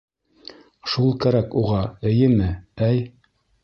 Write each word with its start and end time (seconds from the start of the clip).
Шул 0.93 1.13
кәрәк 1.25 1.55
уға, 1.63 1.85
эйеме, 2.13 2.53
әй?.. 2.91 3.09